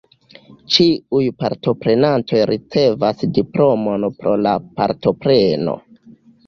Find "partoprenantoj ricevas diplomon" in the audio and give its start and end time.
1.41-4.09